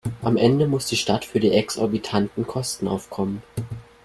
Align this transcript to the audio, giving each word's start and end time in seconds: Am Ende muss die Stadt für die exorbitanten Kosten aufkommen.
Am 0.23 0.35
Ende 0.35 0.65
muss 0.65 0.87
die 0.87 0.97
Stadt 0.97 1.25
für 1.25 1.39
die 1.39 1.51
exorbitanten 1.51 2.47
Kosten 2.47 2.87
aufkommen. 2.87 3.43